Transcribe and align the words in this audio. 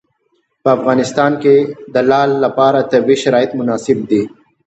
په 0.63 0.69
افغانستان 0.77 1.31
کې 1.43 1.55
د 1.93 1.95
لعل 2.09 2.31
لپاره 2.45 2.87
طبیعي 2.91 3.17
شرایط 3.23 3.51
مناسب 3.59 3.97
دي. 4.09 4.21